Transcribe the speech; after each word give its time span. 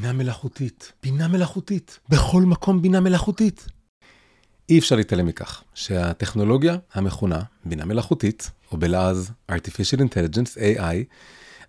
בינה 0.00 0.12
מלאכותית, 0.12 0.92
בינה 1.02 1.28
מלאכותית, 1.28 1.98
בכל 2.08 2.42
מקום 2.42 2.82
בינה 2.82 3.00
מלאכותית. 3.00 3.66
אי 4.68 4.78
אפשר 4.78 4.96
להתעלם 4.96 5.26
מכך 5.26 5.62
שהטכנולוגיה 5.74 6.76
המכונה 6.94 7.42
בינה 7.64 7.84
מלאכותית, 7.84 8.50
או 8.72 8.76
בלעז 8.76 9.30
artificial 9.52 9.98
intelligence, 9.98 10.78
AI, 10.78 10.94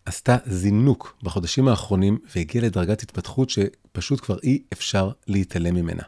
עשתה 0.06 0.38
זינוק 0.46 1.18
בחודשים 1.24 1.68
האחרונים 1.68 2.18
והגיעה 2.36 2.66
לדרגת 2.66 3.02
התפתחות 3.02 3.50
שפשוט 3.50 4.22
כבר 4.22 4.38
אי 4.44 4.62
אפשר 4.74 5.12
להתעלם 5.28 5.76
ממנה. 5.76 6.04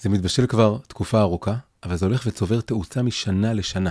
זה 0.00 0.08
מתבשל 0.08 0.46
כבר 0.46 0.78
תקופה 0.88 1.20
ארוכה, 1.20 1.54
אבל 1.82 1.96
זה 1.96 2.06
הולך 2.06 2.22
וצובר 2.26 2.60
תאוצה 2.60 3.02
משנה 3.02 3.52
לשנה. 3.52 3.90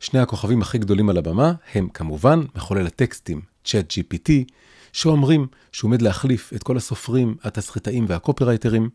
שני 0.00 0.20
הכוכבים 0.20 0.62
הכי 0.62 0.78
גדולים 0.78 1.08
על 1.08 1.18
הבמה 1.18 1.52
הם 1.74 1.88
כמובן 1.88 2.40
מחולל 2.54 2.86
הטקסטים, 2.86 3.40
ChatGPT, 3.64 4.30
שאומרים 4.92 5.46
שהוא 5.72 5.88
עומד 5.88 6.02
להחליף 6.02 6.52
את 6.54 6.62
כל 6.62 6.76
הסופרים, 6.76 7.34
התסריטאים 7.44 8.04
והקופרייטרים, 8.08 8.88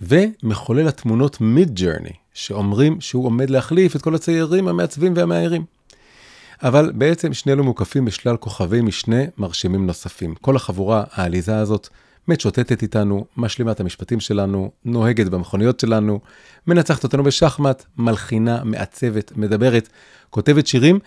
ומחולל 0.00 0.88
התמונות 0.88 1.40
מיד 1.40 1.74
ג'רני, 1.74 2.12
שאומרים 2.34 3.00
שהוא 3.00 3.26
עומד 3.26 3.50
להחליף 3.50 3.96
את 3.96 4.02
כל 4.02 4.14
הציירים, 4.14 4.68
המעצבים 4.68 5.12
והמאיירים. 5.16 5.64
אבל 6.62 6.92
בעצם 6.94 7.34
שני 7.34 7.52
אלו 7.52 7.64
מוקפים 7.64 8.04
בשלל 8.04 8.36
כוכבי 8.36 8.80
משנה 8.80 9.22
מרשימים 9.38 9.86
נוספים. 9.86 10.34
כל 10.34 10.56
החבורה 10.56 11.04
העליזה 11.12 11.58
הזאת 11.58 11.88
משוטטת 12.28 12.82
איתנו, 12.82 13.24
משלימה 13.36 13.72
את 13.72 13.80
המשפטים 13.80 14.20
שלנו, 14.20 14.70
נוהגת 14.84 15.26
במכוניות 15.26 15.80
שלנו, 15.80 16.20
מנצחת 16.66 17.04
אותנו 17.04 17.22
בשחמט, 17.22 17.84
מלחינה, 17.96 18.64
מעצבת, 18.64 19.32
מדברת, 19.36 19.88
כותבת 20.30 20.66
שירים, 20.66 20.98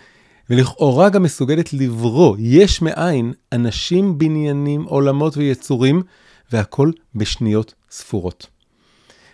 ולכאורה 0.52 1.10
גם 1.10 1.24
מסוגלת 1.24 1.74
לברוא 1.74 2.38
יש 2.40 2.82
מאין 2.82 3.34
אנשים, 3.52 4.18
בניינים, 4.18 4.84
עולמות 4.84 5.38
ויצורים, 5.38 6.02
והכל 6.52 6.92
בשניות 7.16 7.74
ספורות. 7.92 8.48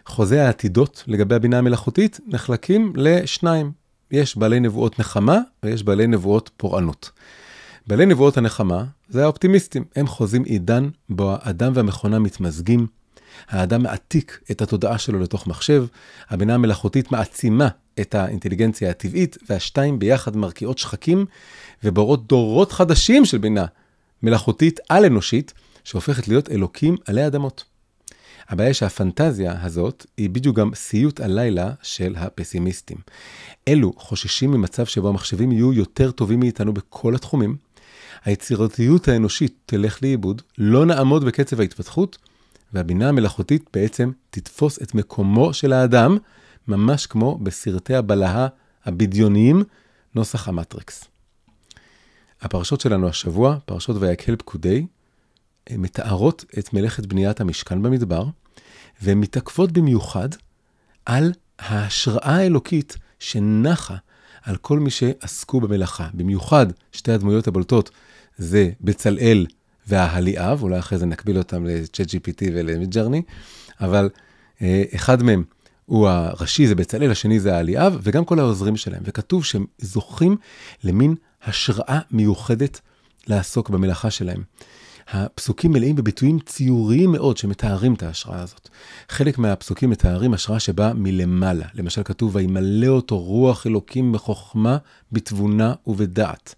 חוזי 0.06 0.40
העתידות 0.40 1.04
לגבי 1.08 1.36
הבינה 1.36 1.58
המלאכותית 1.58 2.20
נחלקים 2.28 2.94
לשניים. 2.96 3.72
יש 4.12 4.38
בעלי 4.38 4.59
נבואות 4.59 5.00
נחמה 5.00 5.40
ויש 5.64 5.84
בעלי 5.84 6.08
נבואות 6.08 6.50
פורענות. 6.58 7.12
בעלי 7.88 8.06
נבואות 8.06 8.38
הנחמה 8.38 8.84
זה 9.09 9.24
האופטימיסטים. 9.24 9.86
הם 9.96 10.08
חוזים 10.08 10.44
עידן 10.44 10.90
בו 11.09 11.36
האדם 11.42 11.72
והמכונה 11.76 12.20
מתמזגים. 12.20 12.88
האדם 13.50 13.83
מעתיק 13.83 14.39
את 14.52 14.61
התודעה 14.61 14.97
שלו 14.97 15.20
לתוך 15.20 15.47
מחשב, 15.47 15.86
הבינה 16.30 16.56
המלאכותית 16.56 17.11
מעצימה 17.11 17.67
את 18.00 18.16
האינטליגנציה 18.16 18.89
הטבעית, 18.89 19.38
והשתיים 19.50 20.00
ביחד 20.00 20.38
מרקיעות 20.38 20.78
שחקים 20.78 21.25
ובורות 21.84 22.28
דורות 22.28 22.72
חדשים 22.72 23.25
של 23.25 23.38
בינה 23.38 23.66
מלאכותית 24.23 24.80
על-אנושית, 24.89 25.53
שהופכת 25.84 26.28
להיות 26.28 26.52
אלוקים 26.52 26.95
עלי 27.06 27.28
אדמות. 27.28 27.64
הבעיה 28.50 28.73
שהפנטזיה 28.73 29.56
הזאת 29.62 30.06
היא 30.17 30.30
בדיוק 30.30 30.56
גם 30.56 30.72
סיוט 30.75 31.19
הלילה 31.19 31.72
של 31.81 32.16
הפסימיסטים. 32.17 32.97
אלו 33.67 33.94
חוששים 33.97 34.52
ממצב 34.52 34.86
שבו 34.86 35.09
המחשבים 35.09 35.52
יהיו 35.52 35.73
יותר 35.73 36.12
טובים 36.12 36.39
מאיתנו 36.39 36.73
בכל 36.73 37.16
התחומים, 37.16 37.56
היצירתיות 38.25 39.08
האנושית 39.08 39.56
תלך 39.66 40.03
לאיבוד, 40.03 40.41
לא 40.58 40.86
נעמוד 40.86 41.25
בקצב 41.25 41.59
ההתפתחות, 41.59 42.17
והבינה 42.73 43.10
המלאכותית 43.10 43.70
בעצם 43.73 44.12
תתפוס 44.30 44.82
את 44.82 44.96
מקומו 44.96 45.54
של 45.54 45.73
האדם, 45.73 46.18
ממש 46.68 47.06
כמו 47.06 47.38
בסרטי 47.38 47.96
הבלהה 47.96 48.48
הבדיוניים, 48.86 49.64
נוסח 50.16 50.48
המטריקס. 50.48 51.04
הפרשות 52.42 52.82
שלנו 52.82 53.08
השבוע, 53.08 53.58
פרשות 53.66 53.98
ויקהל 54.00 54.36
פקודי, 54.36 54.86
מתארות 55.72 56.46
את 56.59 56.74
מלאכת 56.74 57.06
בניית 57.06 57.42
המשכן 57.42 57.82
במדבר, 57.82 58.26
והן 59.02 59.20
מתעכבות 59.20 59.72
במיוחד 59.72 60.30
על 61.06 61.31
ההשראה 61.59 62.36
האלוקית 62.36 62.98
שנחה 63.20 63.96
על 64.42 64.56
כל 64.56 64.80
מי 64.80 64.90
שעסקו 64.90 65.62
במלאכה. 65.62 66.09
במיוחד 66.14 66.68
שתי 66.91 67.12
הדמויות 67.12 67.47
הבולטות 67.47 67.91
זה 68.38 68.72
בצלאל 68.81 69.46
וההליאב, 69.88 70.64
אולי 70.64 70.80
אחרי 70.80 70.98
זה 70.98 71.06
נקביל 71.06 71.38
אותם 71.38 71.66
ל-chat 71.66 72.09
GPT 72.09 72.44
ולמידג'רני, 72.53 73.22
אבל 73.81 74.09
אה, 74.62 74.84
אחד 74.96 75.24
מהם 75.24 75.44
הוא 75.86 76.08
הראשי, 76.08 76.68
זה 76.68 76.75
בצלאל, 76.75 77.12
השני 77.12 77.40
זה 77.40 77.56
ההליאב, 77.56 78.00
וגם 78.03 78.26
כל 78.26 78.40
העוזרים 78.40 78.78
שלהם. 78.78 79.02
וכתוב 79.06 79.46
שהם 79.46 79.66
זוכים 79.80 80.38
למין 80.84 81.16
השראה 81.46 82.00
מיוחדת 82.12 82.81
לעסוק 83.28 83.70
במלאכה 83.70 84.12
שלהם. 84.12 84.44
הפסוקים 85.09 85.72
מלאים 85.72 85.96
בביטויים 85.96 86.40
ציוריים 86.40 87.12
מאוד 87.12 87.38
שמתארים 87.38 87.94
את 87.94 88.03
ההשראה 88.03 88.42
הזאת. 88.42 88.70
חלק 89.09 89.38
מהפסוקים 89.38 89.90
מתארים 89.90 90.34
השראה 90.34 90.59
שבאה 90.59 90.94
מלמעלה. 90.94 91.66
למשל 91.74 92.03
כתוב, 92.03 92.36
וימלא 92.36 92.88
אותו 92.88 93.20
רוח 93.20 93.68
אלוקים 93.68 94.12
בחוכמה, 94.12 94.78
בתבונה 95.12 95.74
ובדעת. 95.88 96.56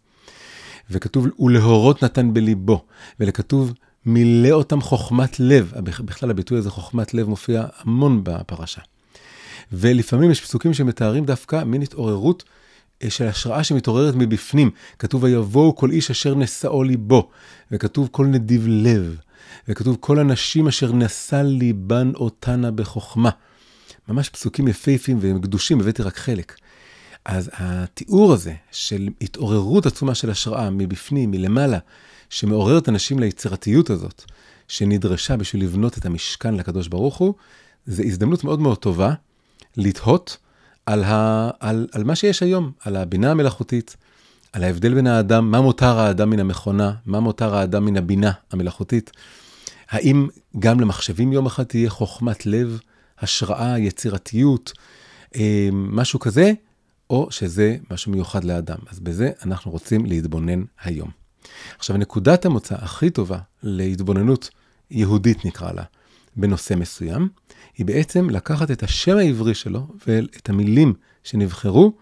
וכתוב, 0.92 1.28
ולהורות 1.40 2.04
נתן 2.04 2.34
בליבו. 2.34 2.84
וכתוב, 3.20 3.74
מילא 4.06 4.50
אותם 4.50 4.82
חוכמת 4.82 5.40
לב. 5.40 5.74
בכלל 5.84 6.30
הביטוי 6.30 6.58
הזה, 6.58 6.70
חוכמת 6.70 7.14
לב, 7.14 7.30
מופיע 7.30 7.66
המון 7.80 8.22
בפרשה. 8.24 8.82
ולפעמים 9.72 10.32
יש 10.32 10.42
פסוקים 10.42 10.74
שמתארים 10.74 11.26
דווקא 11.26 11.64
מין 11.64 11.82
התעוררות 11.82 12.44
של 13.10 13.28
השראה 13.28 13.64
שמתעוררת 13.64 14.16
מבפנים. 14.16 14.72
כתוב, 15.00 15.24
ויבואו 15.24 15.76
כל 15.76 15.92
איש 15.92 16.12
אשר 16.12 16.36
נשאו 16.36 16.84
ליבו, 16.84 17.30
וכתוב 17.72 18.10
כל 18.12 18.26
נדיב 18.26 18.66
לב, 18.68 19.18
וכתוב 19.68 19.98
כל 20.00 20.20
הנשים 20.20 20.68
אשר 20.68 20.92
נשא 20.92 21.42
ליבן 21.46 22.12
אותנה 22.16 22.72
בחוכמה. 22.72 23.30
ממש 24.08 24.30
פסוקים 24.30 24.68
יפהפים 24.68 25.18
והם 25.22 25.42
קדושים, 25.42 25.80
הבאתי 25.80 26.04
רק 26.04 26.18
חלק. 26.18 26.56
אז 27.30 27.50
התיאור 27.54 28.34
הזה 28.34 28.54
של 28.72 29.10
התעוררות 29.22 29.86
עצומה 29.86 30.16
של 30.16 30.30
השראה 30.30 30.70
מבפנים, 30.70 31.32
מלמעלה, 31.32 31.78
שמעוררת 32.30 32.90
אנשים 32.90 33.20
ליצירתיות 33.20 33.90
הזאת, 33.90 34.24
שנדרשה 34.68 35.38
בשביל 35.38 35.64
לבנות 35.64 35.98
את 35.98 36.06
המשכן 36.06 36.56
לקדוש 36.56 36.88
ברוך 36.88 37.18
הוא, 37.18 37.34
זה 37.86 38.04
הזדמנות 38.04 38.44
מאוד 38.44 38.60
מאוד 38.60 38.78
טובה 38.78 39.14
לתהות 39.78 40.38
על, 40.86 41.04
ה, 41.04 41.50
על, 41.60 41.88
על 41.92 42.04
מה 42.04 42.16
שיש 42.16 42.44
היום, 42.44 42.72
על 42.86 42.96
הבינה 42.96 43.32
המלאכותית, 43.32 43.96
על 44.54 44.64
ההבדל 44.64 44.94
בין 44.94 45.08
האדם, 45.08 45.52
מה 45.52 45.62
מותר 45.62 46.00
האדם 46.00 46.30
מן 46.30 46.40
המכונה, 46.40 46.94
מה 47.06 47.20
מותר 47.20 47.56
האדם 47.56 47.86
מן 47.86 47.98
הבינה 47.98 48.32
המלאכותית. 48.52 49.12
האם 49.90 50.28
גם 50.60 50.80
למחשבים 50.80 51.34
יום 51.34 51.46
אחד 51.46 51.64
תהיה 51.64 51.90
חוכמת 51.90 52.46
לב, 52.46 52.80
השראה, 53.20 53.80
יצירתיות, 53.80 54.74
אה, 55.36 55.70
משהו 55.72 56.20
כזה, 56.20 56.54
או 57.10 57.28
שזה 57.32 57.78
משהו 57.92 58.12
מיוחד 58.12 58.44
לאדם. 58.44 58.78
אז 58.90 59.00
בזה 59.00 59.32
אנחנו 59.46 59.72
רוצים 59.72 60.06
להתבונן 60.06 60.64
היום. 60.84 61.10
עכשיו, 61.78 61.98
נקודת 61.98 62.46
המוצא 62.46 62.76
הכי 62.76 63.10
טובה 63.10 63.40
להתבוננות 63.64 64.50
יהודית, 64.92 65.46
נקרא 65.46 65.72
לה, 65.72 65.84
בנושא 66.36 66.74
מסוים, 66.74 67.30
היא 67.78 67.86
בעצם 67.86 68.30
לקחת 68.30 68.72
את 68.72 68.84
השם 68.84 69.18
העברי 69.18 69.54
שלו 69.54 69.88
ואת 70.08 70.50
המילים 70.50 70.94
שנבחרו, 71.24 71.94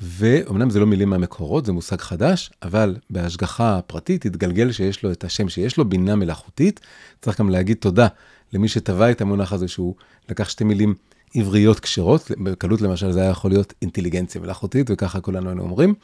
ואומנם 0.00 0.70
זה 0.70 0.80
לא 0.80 0.86
מילים 0.86 1.10
מהמקורות, 1.10 1.66
זה 1.66 1.72
מושג 1.72 2.00
חדש, 2.00 2.50
אבל 2.62 2.96
בהשגחה 3.10 3.80
פרטית 3.86 4.26
התגלגל 4.26 4.72
שיש 4.72 5.02
לו 5.02 5.12
את 5.12 5.24
השם 5.24 5.48
שיש 5.48 5.76
לו, 5.76 5.84
בינה 5.84 6.16
מלאכותית. 6.16 6.80
צריך 7.22 7.40
גם 7.40 7.50
להגיד 7.50 7.76
תודה 7.76 8.06
למי 8.52 8.68
שטבע 8.68 9.10
את 9.10 9.20
המונח 9.20 9.52
הזה, 9.52 9.68
שהוא 9.68 9.94
לקח 10.28 10.48
שתי 10.48 10.64
מילים 10.64 10.94
עבריות 11.34 11.80
כשרות, 11.80 12.30
בקלות 12.44 12.80
למשל 12.80 13.12
זה 13.12 13.20
היה 13.20 13.30
יכול 13.30 13.50
להיות 13.50 13.74
אינטליגנציה 13.82 14.40
מלאכותית, 14.40 14.90
וככה 14.90 15.20
כולנו 15.20 15.48
היינו 15.48 15.62
אומרים. 15.62 15.94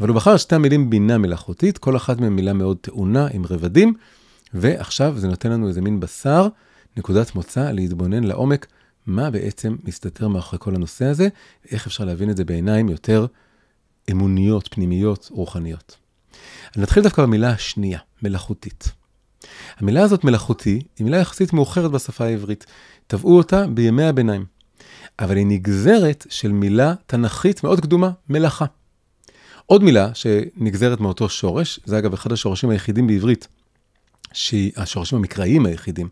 אבל 0.00 0.08
הוא 0.08 0.16
בחר 0.16 0.36
שתי 0.36 0.54
המילים 0.54 0.90
בינה 0.90 1.18
מלאכותית, 1.18 1.78
כל 1.78 1.96
אחת 1.96 2.20
מהן 2.20 2.32
מילה 2.32 2.52
מאוד 2.52 2.76
טעונה 2.80 3.28
עם 3.32 3.44
רבדים, 3.50 3.94
ועכשיו 4.54 5.18
זה 5.18 5.28
נותן 5.28 5.50
לנו 5.50 5.68
איזה 5.68 5.80
מין 5.80 6.00
בשר 6.00 6.48
נקודת 6.96 7.34
מוצא 7.34 7.70
להתבונן 7.70 8.24
לעומק 8.24 8.66
מה 9.06 9.30
בעצם 9.30 9.76
מסתתר 9.84 10.28
מאחורי 10.28 10.58
כל 10.60 10.74
הנושא 10.74 11.04
הזה, 11.04 11.28
ואיך 11.64 11.86
אפשר 11.86 12.04
להבין 12.04 12.30
את 12.30 12.36
זה 12.36 12.44
בעיניים 12.44 12.88
יותר 12.88 13.26
אמוניות, 14.10 14.68
פנימיות, 14.68 15.28
רוחניות. 15.32 15.96
אני 16.76 16.82
נתחיל 16.82 17.02
דווקא 17.02 17.22
במילה 17.22 17.50
השנייה, 17.50 17.98
מלאכותית. 18.22 18.92
המילה 19.78 20.02
הזאת 20.02 20.24
מלאכותי 20.24 20.82
היא 20.98 21.04
מילה 21.04 21.16
יחסית 21.16 21.52
מאוחרת 21.52 21.90
בשפה 21.90 22.24
העברית. 22.24 22.66
טבעו 23.06 23.36
אותה 23.36 23.66
בימי 23.66 24.04
הביניים, 24.04 24.44
אבל 25.18 25.36
היא 25.36 25.46
נגזרת 25.46 26.26
של 26.28 26.52
מילה 26.52 26.94
תנכית 27.06 27.64
מאוד 27.64 27.80
קדומה, 27.80 28.10
מלאכה. 28.28 28.64
עוד 29.66 29.84
מילה 29.84 30.10
שנגזרת 30.14 31.00
מאותו 31.00 31.28
שורש, 31.28 31.80
זה 31.84 31.98
אגב 31.98 32.12
אחד 32.12 32.32
השורשים 32.32 32.70
היחידים 32.70 33.06
בעברית 33.06 33.48
שהשורשים 34.32 35.18
המקראיים 35.18 35.66
היחידים, 35.66 36.08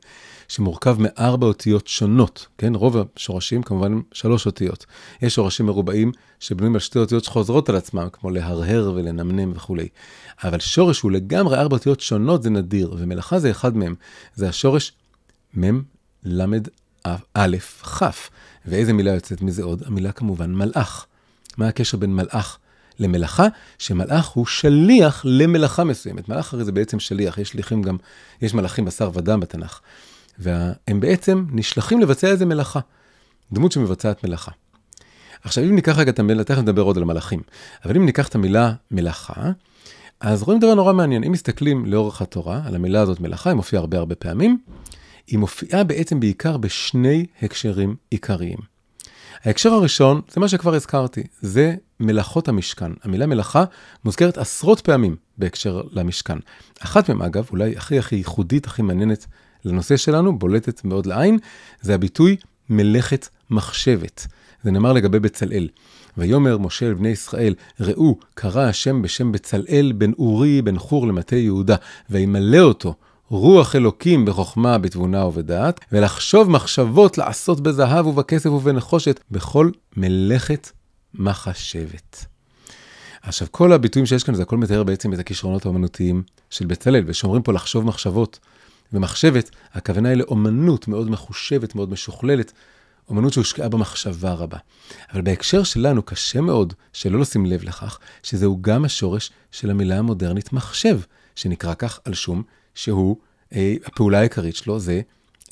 שמורכב 0.48 0.96
מארבע 0.98 1.46
אותיות 1.46 1.88
שונות, 1.88 2.46
כן? 2.58 2.74
רוב 2.74 2.96
השורשים 3.16 3.62
כמובן 3.62 3.92
הם 3.92 4.02
שלוש 4.12 4.46
אותיות. 4.46 4.86
יש 5.22 5.34
שורשים 5.34 5.66
מרובעים 5.66 6.12
שבנויים 6.40 6.74
על 6.74 6.80
שתי 6.80 6.98
אותיות 6.98 7.24
שחוזרות 7.24 7.68
על 7.68 7.76
עצמם, 7.76 8.08
כמו 8.12 8.30
להרהר 8.30 8.92
ולנמנם 8.94 9.52
וכולי. 9.54 9.88
אבל 10.44 10.60
שורש 10.60 11.00
הוא 11.00 11.10
לגמרי 11.10 11.56
ארבע 11.56 11.76
אותיות 11.76 12.00
שונות 12.00 12.42
זה 12.42 12.50
נדיר, 12.50 12.94
ומלאכה 12.98 13.38
זה 13.38 13.50
אחד 13.50 13.76
מהם. 13.76 13.94
זה 14.34 14.48
השורש 14.48 14.92
מ' 15.60 15.82
ל' 16.24 16.44
א' 17.34 17.56
כ'. 17.82 18.02
ואיזה 18.66 18.92
מילה 18.92 19.10
יוצאת 19.10 19.42
מזה 19.42 19.62
עוד? 19.62 19.82
המילה 19.86 20.12
כמובן 20.12 20.54
מלאך. 20.54 21.06
מה 21.58 21.68
הקשר 21.68 21.98
בין 21.98 22.16
מלאך 22.16 22.58
למלאכה? 22.98 23.46
שמלאך 23.78 24.28
הוא 24.28 24.46
שליח 24.46 25.22
למלאכה 25.24 25.84
מסוימת. 25.84 26.28
מלאך 26.28 26.54
הרי 26.54 26.64
זה 26.64 26.72
בעצם 26.72 27.00
שליח, 27.00 27.38
יש 27.38 27.48
שליחים 27.48 27.82
גם, 27.82 27.96
יש 28.42 28.54
מלאכים 28.54 28.84
בשר 28.84 29.10
ודם 29.14 29.40
בתנ"ך. 29.40 29.80
והם 30.38 31.00
בעצם 31.00 31.44
נשלחים 31.50 32.00
לבצע 32.00 32.26
איזה 32.26 32.46
מלאכה. 32.46 32.80
דמות 33.52 33.72
שמבצעת 33.72 34.24
מלאכה. 34.24 34.52
עכשיו, 35.44 35.64
אם 35.64 35.74
ניקח 35.74 35.98
רגע 35.98 36.10
את 36.10 36.18
המילה, 36.18 36.44
תכף 36.44 36.58
נדבר 36.58 36.82
עוד 36.82 36.96
על 36.96 37.04
מלאכים, 37.04 37.40
אבל 37.84 37.96
אם 37.96 38.06
ניקח 38.06 38.28
את 38.28 38.34
המילה 38.34 38.72
מלאכה, 38.90 39.50
אז 40.20 40.42
רואים 40.42 40.60
דבר 40.60 40.74
נורא 40.74 40.92
מעניין. 40.92 41.24
אם 41.24 41.32
מסתכלים 41.32 41.86
לאורך 41.86 42.22
התורה, 42.22 42.60
על 42.66 42.74
המילה 42.74 43.00
הזאת 43.00 43.20
מלאכה, 43.20 43.50
היא 43.50 43.56
מופיעה 43.56 43.80
הרבה 43.80 43.98
הרבה 43.98 44.14
פעמים, 44.14 44.58
היא 45.26 45.38
מופיעה 45.38 45.84
בעצם 45.84 46.20
בעיקר 46.20 46.56
בשני 46.56 47.26
הקשרים 47.42 47.96
עיקריים. 48.10 48.58
ההקשר 49.44 49.72
הראשון, 49.72 50.20
זה 50.28 50.40
מה 50.40 50.48
שכבר 50.48 50.74
הזכרתי, 50.74 51.22
זה 51.40 51.74
מלאכות 52.00 52.48
המשכן. 52.48 52.92
המילה 53.02 53.26
מלאכה 53.26 53.64
מוזכרת 54.04 54.38
עשרות 54.38 54.80
פעמים 54.80 55.16
בהקשר 55.38 55.82
למשכן. 55.92 56.38
אחת 56.80 57.08
מהן, 57.08 57.22
אגב, 57.22 57.48
אולי 57.50 57.76
הכי 57.76 57.98
הכי 57.98 58.16
ייחודית, 58.16 58.66
הכי 58.66 58.82
מעניינת 58.82 59.26
לנושא 59.64 59.96
שלנו, 59.96 60.38
בולטת 60.38 60.84
מאוד 60.84 61.06
לעין, 61.06 61.38
זה 61.80 61.94
הביטוי 61.94 62.36
מלאכת 62.70 63.28
מחשבת. 63.50 64.26
זה 64.62 64.70
נאמר 64.70 64.92
לגבי 64.92 65.18
בצלאל. 65.18 65.68
ויאמר 66.18 66.58
משה 66.58 66.86
אל 66.86 66.94
בני 66.94 67.08
ישראל, 67.08 67.54
ראו, 67.80 68.18
קרא 68.34 68.62
השם 68.62 69.02
בשם 69.02 69.32
בצלאל 69.32 69.92
בן 69.92 70.12
אורי 70.12 70.62
בן 70.62 70.78
חור 70.78 71.06
למטה 71.06 71.36
יהודה, 71.36 71.76
וימלא 72.10 72.58
אותו 72.58 72.94
רוח 73.34 73.76
אלוקים 73.76 74.24
בחוכמה, 74.24 74.78
בתבונה 74.78 75.24
ובדעת, 75.24 75.80
ולחשוב 75.92 76.50
מחשבות 76.50 77.18
לעשות 77.18 77.60
בזהב 77.60 78.06
ובכסף 78.06 78.50
ובנחושת, 78.50 79.20
בכל 79.30 79.70
מלאכת 79.96 80.70
מחשבת. 81.14 82.24
עכשיו, 83.22 83.48
כל 83.50 83.72
הביטויים 83.72 84.06
שיש 84.06 84.24
כאן, 84.24 84.34
זה 84.34 84.42
הכל 84.42 84.56
מתאר 84.56 84.82
בעצם 84.84 85.12
את 85.12 85.18
הכישרונות 85.18 85.64
האומנותיים 85.64 86.22
של 86.50 86.66
בצלאל, 86.66 87.04
ושאומרים 87.06 87.42
פה 87.42 87.52
לחשוב 87.52 87.84
מחשבות. 87.84 88.38
ומחשבת, 88.92 89.50
הכוונה 89.72 90.08
היא 90.08 90.18
לאומנות 90.18 90.88
מאוד 90.88 91.10
מחושבת, 91.10 91.74
מאוד 91.74 91.90
משוכללת, 91.90 92.52
אומנות 93.08 93.32
שהושקעה 93.32 93.68
במחשבה 93.68 94.32
רבה. 94.32 94.58
אבל 95.12 95.22
בהקשר 95.22 95.62
שלנו 95.62 96.02
קשה 96.02 96.40
מאוד 96.40 96.72
שלא 96.92 97.20
לשים 97.20 97.46
לב 97.46 97.64
לכך, 97.64 97.98
שזהו 98.22 98.58
גם 98.60 98.84
השורש 98.84 99.30
של 99.50 99.70
המילה 99.70 99.98
המודרנית 99.98 100.52
מחשב, 100.52 101.00
שנקרא 101.34 101.74
כך 101.74 102.00
על 102.04 102.14
שום 102.14 102.42
שהוא, 102.74 103.16
אה, 103.54 103.74
הפעולה 103.84 104.18
העיקרית 104.18 104.56
שלו 104.56 104.80
זה 104.80 105.00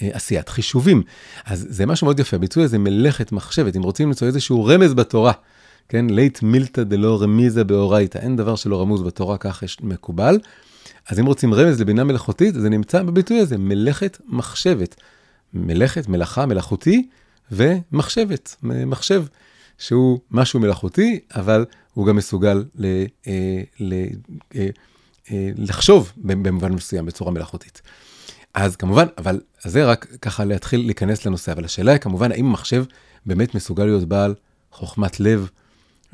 אה, 0.03 0.09
עשיית 0.13 0.49
חישובים. 0.49 1.03
אז 1.45 1.67
זה 1.71 1.87
משהו 1.87 2.05
מאוד 2.05 2.21
יפה, 2.21 2.37
הביצוע 2.37 2.65
הזה 2.65 2.79
מלאכת 2.79 3.33
מחשבת, 3.33 3.77
אם 3.77 3.83
רוצים 3.83 4.09
למצוא 4.09 4.27
איזשהו 4.27 4.65
רמז 4.65 4.95
בתורה, 4.95 5.33
כן? 5.89 6.07
לית 6.11 6.43
מילתא 6.43 6.83
דלא 6.83 7.23
רמיזה 7.23 7.65
באורייתא, 7.65 8.19
אין 8.19 8.37
דבר 8.37 8.57
שלא 8.57 8.81
רמוז 8.81 9.03
בתורה, 9.03 9.39
כך 9.39 9.63
יש 9.63 9.79
מקובל. 9.81 10.39
אז 11.09 11.21
אם 11.21 11.27
רוצים 11.27 11.55
רמז 11.55 11.81
לבינה 11.81 12.05
מלאכותית, 12.05 12.55
זה 12.55 12.69
נמצא 12.71 13.03
בביטוי 13.03 13.39
הזה, 13.39 13.59
מלאכת 13.59 14.19
מחשבת. 14.27 14.97
מלאכת, 15.55 16.09
מלאכה, 16.09 16.47
מלאכותי, 16.47 17.09
ומחשבת, 17.51 18.57
מחשב, 18.63 19.25
שהוא 19.79 20.19
משהו 20.31 20.61
מלאכותי, 20.61 21.21
אבל 21.35 21.65
הוא 21.95 22.07
גם 22.07 22.17
מסוגל 22.17 22.65
ל, 22.75 22.85
אה, 23.27 23.63
ל, 23.81 23.93
אה, 23.93 24.07
אה, 24.55 24.69
לחשוב 25.56 26.12
במובן 26.17 26.73
מסוים 26.73 27.06
בצורה 27.06 27.31
מלאכותית. 27.31 27.82
אז 28.55 28.76
כמובן, 28.76 29.06
אבל 29.19 29.40
זה 29.64 29.84
רק 29.84 30.06
ככה 30.23 30.44
להתחיל 30.44 30.87
להיכנס 30.87 31.26
לנושא, 31.26 31.52
אבל 31.52 31.64
השאלה 31.64 31.93
היא 31.93 32.00
כמובן, 32.00 32.32
האם 32.32 32.52
מחשב 32.52 32.84
באמת 33.26 33.55
מסוגל 33.55 33.84
להיות 33.84 34.05
בעל 34.05 34.34
חוכמת 34.70 35.20
לב 35.20 35.49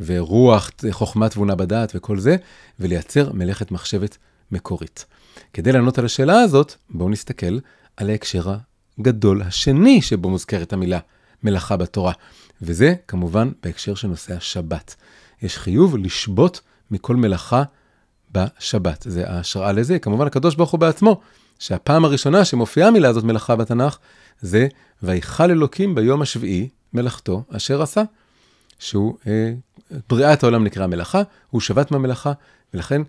ורוח, 0.01 0.71
חוכמת 0.91 1.31
תבונה 1.31 1.55
בדעת 1.55 1.93
וכל 1.95 2.19
זה, 2.19 2.37
ולייצר 2.81 3.33
מלאכת 3.33 3.71
מחשבת 3.71 4.19
מקורית. 4.53 5.05
כדי 5.53 5.73
לענות 5.73 5.99
על 5.99 6.05
השאלה 6.05 6.41
הזאת, 6.41 6.75
בואו 6.91 7.09
נסתכל 7.09 7.59
על 7.97 8.11
ההקשר 8.11 8.55
הגדול 8.99 9.43
השני 9.43 10.03
שבו 10.03 10.31
מוזכרת 10.31 10.73
המילה 10.73 10.99
מלאכה 11.43 11.77
בתורה, 11.77 12.13
וזה 12.63 12.95
כמובן 13.09 13.51
בהקשר 13.63 13.95
של 13.95 14.09
נושא 14.09 14.37
השבת. 14.37 14.95
יש 15.43 15.59
חיוב 15.59 15.97
לשבות 15.97 16.61
מכל 16.91 17.17
מלאכה 17.17 17.63
בשבת. 18.33 19.05
זה 19.09 19.31
ההשראה 19.31 19.73
לזה, 19.73 19.99
כמובן 19.99 20.27
הקדוש 20.27 20.55
ברוך 20.55 20.71
הוא 20.71 20.81
בעצמו, 20.81 21.21
שהפעם 21.59 22.05
הראשונה 22.05 22.45
שמופיעה 22.45 22.89
המילה 22.89 23.09
הזאת 23.09 23.25
מלאכה 23.25 23.57
בתנ"ך, 23.57 23.99
זה 24.41 24.69
ויכל 25.03 25.51
אלוקים 25.51 25.95
ביום 25.95 26.23
השביעי 26.23 26.69
מלאכתו 26.93 27.43
אשר 27.57 27.83
עשה. 27.83 28.03
שהוא, 28.79 29.17
אה, 29.27 29.53
בריאת 30.09 30.43
העולם 30.43 30.65
נקרא 30.65 30.87
מלאכה, 30.87 31.23
הוא 31.51 31.61
שבת 31.61 31.91
מהמלאכה, 31.91 32.33
ולכן 32.75 33.03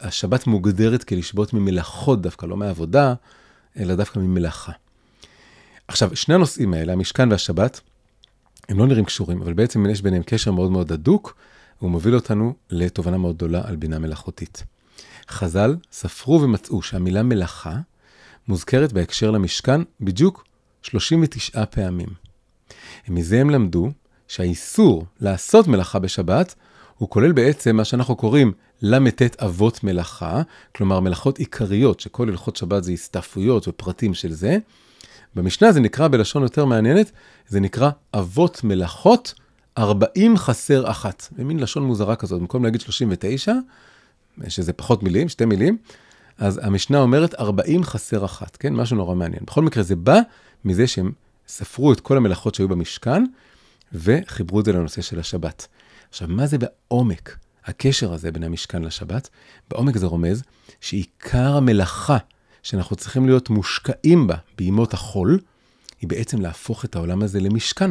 השבת 0.00 0.46
מוגדרת 0.46 1.04
כלשבות 1.04 1.52
ממלאכות 1.52 2.22
דווקא, 2.22 2.46
לא 2.46 2.56
מעבודה, 2.56 3.14
אלא 3.78 3.94
דווקא 3.94 4.18
ממלאכה. 4.18 4.72
עכשיו, 5.88 6.16
שני 6.16 6.34
הנושאים 6.34 6.74
האלה, 6.74 6.92
המשכן 6.92 7.30
והשבת, 7.30 7.80
הם 8.68 8.78
לא 8.78 8.86
נראים 8.86 9.04
קשורים, 9.04 9.42
אבל 9.42 9.52
בעצם 9.52 9.86
יש 9.90 10.02
ביניהם 10.02 10.22
קשר 10.26 10.52
מאוד 10.52 10.70
מאוד 10.70 10.92
הדוק, 10.92 11.36
והוא 11.84 11.92
מוביל 11.92 12.14
אותנו 12.14 12.54
לתובנה 12.70 13.18
מאוד 13.18 13.36
גדולה 13.36 13.62
על 13.64 13.76
בינה 13.76 13.98
מלאכותית. 13.98 14.64
חז"ל 15.28 15.76
ספרו 15.92 16.42
ומצאו 16.42 16.82
שהמילה 16.82 17.22
מלאכה 17.22 17.76
מוזכרת 18.48 18.92
בהקשר 18.92 19.30
למשכן 19.30 19.80
בדיוק 20.00 20.44
39 20.82 21.64
פעמים. 21.64 22.08
מזה 23.08 23.40
הם 23.40 23.50
למדו 23.50 23.90
שהאיסור 24.28 25.06
לעשות 25.20 25.68
מלאכה 25.68 25.98
בשבת 25.98 26.54
הוא 26.98 27.08
כולל 27.10 27.32
בעצם 27.32 27.76
מה 27.76 27.84
שאנחנו 27.84 28.16
קוראים 28.16 28.52
ל"ט 28.82 29.42
אבות 29.42 29.84
מלאכה, 29.84 30.42
כלומר 30.76 31.00
מלאכות 31.00 31.38
עיקריות, 31.38 32.00
שכל 32.00 32.28
הלכות 32.28 32.56
שבת 32.56 32.84
זה 32.84 32.92
הסתעפויות 32.92 33.68
ופרטים 33.68 34.14
של 34.14 34.32
זה. 34.32 34.58
במשנה 35.34 35.72
זה 35.72 35.80
נקרא 35.80 36.08
בלשון 36.08 36.42
יותר 36.42 36.64
מעניינת, 36.64 37.12
זה 37.48 37.60
נקרא 37.60 37.90
אבות 38.14 38.64
מלאכות 38.64 39.34
40 39.78 40.36
חסר 40.36 40.90
אחת. 40.90 41.28
במין 41.36 41.60
לשון 41.60 41.82
מוזרה 41.84 42.16
כזאת, 42.16 42.40
במקום 42.40 42.64
להגיד 42.64 42.80
39, 42.80 43.52
שזה 44.48 44.72
פחות 44.72 45.02
מילים, 45.02 45.28
שתי 45.28 45.44
מילים, 45.44 45.78
אז 46.38 46.60
המשנה 46.62 46.98
אומרת 46.98 47.34
40 47.34 47.84
חסר 47.84 48.24
אחת, 48.24 48.56
כן? 48.56 48.74
משהו 48.74 48.96
נורא 48.96 49.14
מעניין. 49.14 49.42
בכל 49.46 49.62
מקרה, 49.62 49.82
זה 49.82 49.96
בא 49.96 50.20
מזה 50.64 50.86
שהם 50.86 51.12
ספרו 51.48 51.92
את 51.92 52.00
כל 52.00 52.16
המלאכות 52.16 52.54
שהיו 52.54 52.68
במשכן, 52.68 53.24
וחיברו 53.92 54.60
את 54.60 54.64
זה 54.64 54.72
לנושא 54.72 55.02
של 55.02 55.20
השבת. 55.20 55.66
עכשיו, 56.08 56.28
מה 56.28 56.46
זה 56.46 56.56
בעומק 56.58 57.38
הקשר 57.64 58.12
הזה 58.12 58.32
בין 58.32 58.42
המשכן 58.42 58.82
לשבת? 58.82 59.28
בעומק 59.70 59.96
זה 59.96 60.06
רומז 60.06 60.42
שעיקר 60.80 61.56
המלאכה 61.56 62.18
שאנחנו 62.62 62.96
צריכים 62.96 63.26
להיות 63.26 63.50
מושקעים 63.50 64.26
בה 64.26 64.36
בימות 64.58 64.94
החול, 64.94 65.38
היא 66.00 66.08
בעצם 66.08 66.40
להפוך 66.40 66.84
את 66.84 66.96
העולם 66.96 67.22
הזה 67.22 67.40
למשכן. 67.40 67.90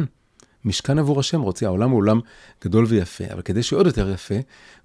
משכן 0.64 0.98
עבור 0.98 1.20
השם, 1.20 1.40
רוצים, 1.40 1.68
העולם 1.68 1.90
הוא 1.90 1.98
עולם 1.98 2.20
גדול 2.64 2.84
ויפה, 2.88 3.24
אבל 3.32 3.42
כדי 3.42 3.62
שהוא 3.62 3.78
עוד 3.78 3.86
יותר 3.86 4.10
יפה, 4.10 4.34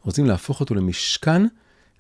רוצים 0.04 0.26
להפוך 0.26 0.60
אותו 0.60 0.76
למשכן 0.76 1.42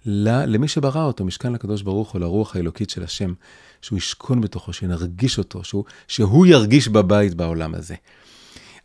למי 0.06 0.68
שברא 0.68 1.04
אותו, 1.04 1.26
משכן 1.26 1.54
לקדוש 1.54 1.82
ברוך 1.82 2.12
הוא, 2.12 2.22
לרוח 2.22 2.56
האלוקית 2.56 2.90
של 2.90 3.04
השם, 3.04 3.34
שהוא 3.82 3.98
ישכון 3.98 4.42
בתוכו, 4.42 4.74
שנרגיש 4.74 5.38
אותו, 5.38 5.64
שהוא, 5.64 5.84
שהוא 6.08 6.46
ירגיש 6.46 6.88
בבית 6.88 7.34
בעולם 7.34 7.76
הזה. 7.76 7.96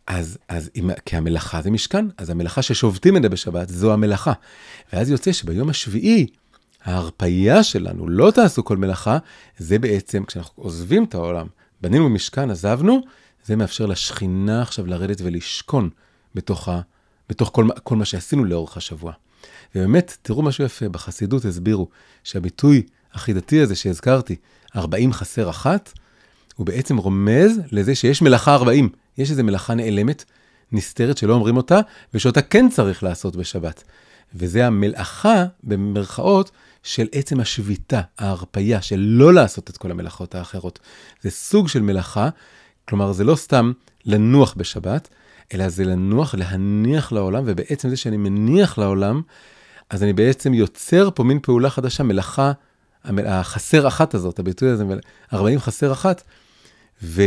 אז, 0.07 0.37
אז 0.49 0.69
אם, 0.75 0.89
כי 1.05 1.17
המלאכה 1.17 1.61
זה 1.61 1.71
משכן, 1.71 2.05
אז 2.17 2.29
המלאכה 2.29 2.61
ששובתים 2.61 3.17
את 3.17 3.21
זה 3.21 3.29
בשבת, 3.29 3.69
זו 3.69 3.93
המלאכה. 3.93 4.33
ואז 4.93 5.09
יוצא 5.09 5.31
שביום 5.31 5.69
השביעי, 5.69 6.27
ההרפייה 6.83 7.63
שלנו, 7.63 8.09
לא 8.09 8.31
תעשו 8.31 8.63
כל 8.63 8.77
מלאכה, 8.77 9.17
זה 9.57 9.79
בעצם, 9.79 10.25
כשאנחנו 10.25 10.63
עוזבים 10.63 11.03
את 11.03 11.13
העולם, 11.13 11.47
בנינו 11.81 12.05
במשכן, 12.05 12.51
עזבנו, 12.51 13.01
זה 13.45 13.55
מאפשר 13.55 13.85
לשכינה 13.85 14.61
עכשיו 14.61 14.85
לרדת 14.85 15.21
ולשכון 15.21 15.89
בתוך, 16.35 16.69
ה, 16.69 16.81
בתוך 17.29 17.49
כל, 17.53 17.67
כל 17.83 17.95
מה 17.95 18.05
שעשינו 18.05 18.45
לאורך 18.45 18.77
השבוע. 18.77 19.13
ובאמת, 19.75 20.17
תראו 20.21 20.41
משהו 20.41 20.63
יפה, 20.63 20.89
בחסידות 20.89 21.45
הסבירו 21.45 21.87
שהביטוי 22.23 22.83
החידתי 23.13 23.61
הזה 23.61 23.75
שהזכרתי, 23.75 24.35
40 24.75 25.13
חסר 25.13 25.49
אחת, 25.49 25.93
הוא 26.55 26.65
בעצם 26.65 26.97
רומז 26.97 27.59
לזה 27.71 27.95
שיש 27.95 28.21
מלאכה 28.21 28.53
40. 28.53 28.89
יש 29.17 29.31
איזו 29.31 29.43
מלאכה 29.43 29.75
נעלמת, 29.75 30.23
נסתרת, 30.71 31.17
שלא 31.17 31.33
אומרים 31.33 31.57
אותה, 31.57 31.79
ושאותה 32.13 32.41
כן 32.41 32.69
צריך 32.69 33.03
לעשות 33.03 33.35
בשבת. 33.35 33.83
וזה 34.35 34.67
המלאכה, 34.67 35.45
במרכאות, 35.63 36.51
של 36.83 37.07
עצם 37.11 37.39
השביתה, 37.39 38.01
ההרפייה, 38.17 38.81
של 38.81 38.99
לא 38.99 39.33
לעשות 39.33 39.69
את 39.69 39.77
כל 39.77 39.91
המלאכות 39.91 40.35
האחרות. 40.35 40.79
זה 41.21 41.31
סוג 41.31 41.67
של 41.67 41.81
מלאכה, 41.81 42.29
כלומר, 42.89 43.11
זה 43.11 43.23
לא 43.23 43.35
סתם 43.35 43.71
לנוח 44.05 44.53
בשבת, 44.57 45.09
אלא 45.53 45.69
זה 45.69 45.85
לנוח, 45.85 46.35
להניח 46.35 47.11
לעולם, 47.11 47.43
ובעצם 47.45 47.89
זה 47.89 47.97
שאני 47.97 48.17
מניח 48.17 48.77
לעולם, 48.77 49.21
אז 49.89 50.03
אני 50.03 50.13
בעצם 50.13 50.53
יוצר 50.53 51.09
פה 51.15 51.23
מין 51.23 51.39
פעולה 51.39 51.69
חדשה, 51.69 52.03
מלאכה, 52.03 52.51
החסר 53.05 53.87
אחת 53.87 54.13
הזאת, 54.13 54.39
הביטוי 54.39 54.69
הזה, 54.69 54.83
40 55.33 55.59
חסר 55.59 55.91
אחת, 55.91 56.23
ו... 57.03 57.21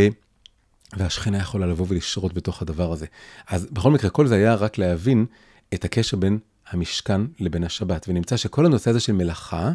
והשכינה 0.97 1.39
יכולה 1.39 1.67
לבוא 1.67 1.87
ולשרות 1.89 2.35
בתוך 2.35 2.63
הדבר 2.63 2.93
הזה. 2.93 3.07
אז 3.49 3.67
בכל 3.73 3.91
מקרה, 3.91 4.11
כל 4.11 4.27
זה 4.27 4.35
היה 4.35 4.55
רק 4.55 4.79
להבין 4.79 5.27
את 5.75 5.85
הקשר 5.85 6.17
בין 6.17 6.39
המשכן 6.71 7.21
לבין 7.41 7.65
השבת. 7.65 8.07
ונמצא 8.09 8.37
שכל 8.37 8.67
הנושא 8.67 8.91
הזה 8.91 9.01
של 9.01 9.13
מלאכה 9.13 9.73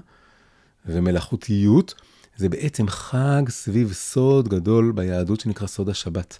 ומלאכותיות, 0.85 1.93
זה 2.37 2.49
בעצם 2.49 2.87
חג 2.87 3.43
סביב 3.49 3.93
סוד 3.93 4.47
גדול 4.47 4.91
ביהדות 4.95 5.39
שנקרא 5.39 5.67
סוד 5.67 5.89
השבת. 5.89 6.39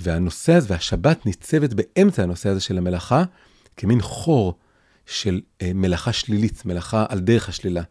והנושא 0.00 0.52
הזה, 0.52 0.66
והשבת 0.70 1.26
ניצבת 1.26 1.72
באמצע 1.72 2.22
הנושא 2.22 2.48
הזה 2.48 2.60
של 2.60 2.78
המלאכה, 2.78 3.24
כמין 3.76 4.00
חור 4.00 4.58
של 5.06 5.40
אה, 5.62 5.70
מלאכה 5.74 6.12
שלילית, 6.12 6.64
מלאכה 6.64 7.06
על 7.08 7.20
דרך 7.20 7.48
השלילה, 7.48 7.82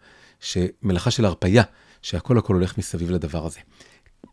מלאכה 0.83 1.11
של 1.11 1.25
הרפייה, 1.25 1.63
שהכל 2.01 2.37
הכל 2.37 2.53
הולך 2.53 2.77
מסביב 2.77 3.11
לדבר 3.11 3.45
הזה. 3.45 3.59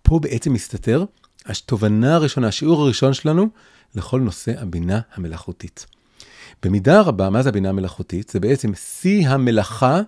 פה 0.03 0.19
בעצם 0.19 0.53
מסתתר 0.53 1.05
התובנה 1.47 2.15
הראשונה, 2.15 2.49
השיעור 2.49 2.83
הראשון 2.83 3.15
שלנו, 3.15 3.49
לכל 3.95 4.21
נושא 4.21 4.61
הבינה 4.61 5.01
המלאכותית. 5.15 5.87
במידה 6.63 7.01
רבה, 7.01 7.31
מה 7.31 7.43
זה 7.43 7.49
הבינה 7.49 7.69
המלאכותית? 7.69 8.31
זה 8.31 8.41
בעצם 8.41 8.75
שיא 8.75 9.29
המלאכה 9.29 10.01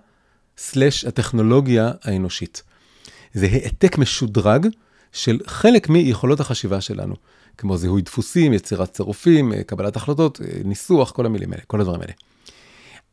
סלש 0.57 1.05
הטכנולוגיה 1.05 1.91
האנושית. 2.03 2.63
זה 3.33 3.47
העתק 3.51 3.97
משודרג 3.97 4.67
של 5.11 5.39
חלק 5.47 5.89
מיכולות 5.89 6.39
החשיבה 6.39 6.81
שלנו, 6.81 7.15
כמו 7.57 7.77
זיהוי 7.77 8.01
דפוסים, 8.01 8.53
יצירת 8.53 8.93
צירופים, 8.93 9.53
קבלת 9.65 9.95
החלטות, 9.95 10.41
ניסוח, 10.65 11.11
כל 11.11 11.25
המילים 11.25 11.51
האלה, 11.51 11.63
כל 11.67 11.81
הדברים 11.81 12.01
האלה. 12.01 12.13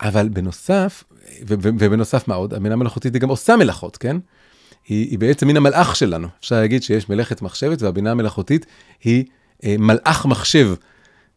אבל 0.01 0.29
בנוסף, 0.29 1.05
ובנוסף 1.47 2.29
מה 2.29 2.35
עוד? 2.35 2.55
הבינה 2.55 2.75
המלאכותית 2.75 3.15
היא 3.15 3.23
גם 3.23 3.29
עושה 3.29 3.57
מלאכות, 3.57 3.97
כן? 3.97 4.17
היא, 4.89 5.11
היא 5.11 5.19
בעצם 5.19 5.49
מן 5.49 5.57
המלאך 5.57 5.97
שלנו. 5.97 6.29
אפשר 6.41 6.61
להגיד 6.61 6.83
שיש 6.83 7.09
מלאכת 7.09 7.43
מחשבת, 7.43 7.83
והבינה 7.83 8.11
המלאכותית 8.11 8.67
היא 9.05 9.25
אה, 9.65 9.77
מלאך 9.79 10.27
מחשב. 10.27 10.75